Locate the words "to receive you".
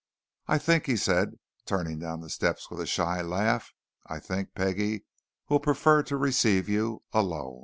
6.01-7.03